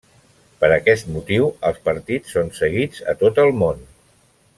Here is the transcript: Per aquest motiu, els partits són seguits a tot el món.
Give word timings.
Per 0.63 0.69
aquest 0.77 1.11
motiu, 1.17 1.45
els 1.71 1.83
partits 1.89 2.33
són 2.37 2.49
seguits 2.61 3.05
a 3.15 3.19
tot 3.21 3.43
el 3.45 3.53
món. 3.65 3.85